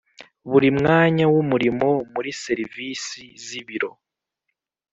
[0.49, 3.91] Buri mwanya w umurimo muri serivisi z ibiro